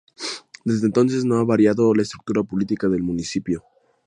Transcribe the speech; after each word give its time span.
Desde 0.65 0.87
entonces 0.87 1.25
no 1.25 1.35
ha 1.37 1.43
variado 1.45 1.93
la 1.93 2.01
estructura 2.01 2.41
política 2.41 2.87
del 2.87 3.03
municipio. 3.03 3.63